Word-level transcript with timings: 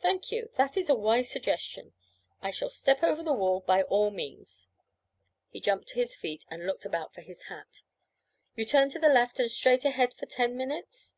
'Thank 0.00 0.32
you, 0.32 0.50
that 0.56 0.76
is 0.76 0.90
a 0.90 0.96
wise 0.96 1.30
suggestion; 1.30 1.92
I 2.42 2.50
shall 2.50 2.70
step 2.70 3.04
over 3.04 3.22
the 3.22 3.32
wall 3.32 3.60
by 3.60 3.84
all 3.84 4.10
means.' 4.10 4.66
He 5.48 5.60
jumped 5.60 5.86
to 5.90 5.94
his 6.00 6.16
feet 6.16 6.44
and 6.50 6.66
looked 6.66 6.84
about 6.84 7.14
for 7.14 7.20
his 7.20 7.44
hat. 7.44 7.82
'You 8.56 8.64
turn 8.66 8.88
to 8.88 8.98
the 8.98 9.08
left 9.08 9.38
and 9.38 9.48
straight 9.48 9.84
ahead 9.84 10.12
for 10.12 10.26
ten 10.26 10.56
minutes? 10.56 11.14